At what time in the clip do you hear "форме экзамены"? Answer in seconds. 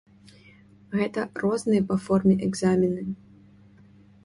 2.07-3.07